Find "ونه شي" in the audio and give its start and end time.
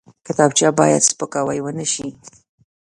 1.61-2.07